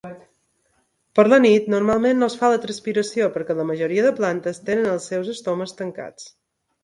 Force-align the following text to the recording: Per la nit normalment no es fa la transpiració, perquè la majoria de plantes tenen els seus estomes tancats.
Per 1.17 1.25
la 1.33 1.37
nit 1.43 1.67
normalment 1.73 2.17
no 2.21 2.29
es 2.31 2.37
fa 2.39 2.49
la 2.53 2.61
transpiració, 2.63 3.27
perquè 3.35 3.57
la 3.59 3.67
majoria 3.73 4.05
de 4.07 4.15
plantes 4.21 4.61
tenen 4.71 4.91
els 4.95 5.05
seus 5.13 5.29
estomes 5.35 5.77
tancats. 5.83 6.27